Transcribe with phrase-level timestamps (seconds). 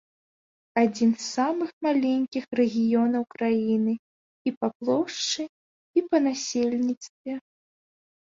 [0.83, 3.93] Адзін з самых маленькіх рэгіёнаў краіны
[4.49, 5.43] і па плошчы,
[6.01, 7.33] і па насельніцтве.